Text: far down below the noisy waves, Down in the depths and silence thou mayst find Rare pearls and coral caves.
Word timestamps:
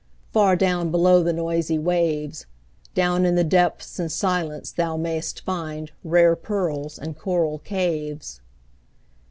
far 0.33 0.55
down 0.55 0.89
below 0.89 1.21
the 1.21 1.31
noisy 1.31 1.77
waves, 1.77 2.47
Down 2.95 3.23
in 3.23 3.35
the 3.35 3.43
depths 3.43 3.99
and 3.99 4.11
silence 4.11 4.71
thou 4.71 4.97
mayst 4.97 5.41
find 5.45 5.91
Rare 6.03 6.35
pearls 6.35 6.97
and 6.97 7.15
coral 7.15 7.59
caves. 7.59 8.41